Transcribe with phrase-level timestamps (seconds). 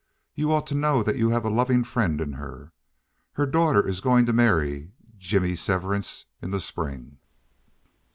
[0.33, 2.71] You ought to know that you have a loving friend in her.
[3.33, 7.19] Her daughter is going to marry Jimmy Severance in the spring."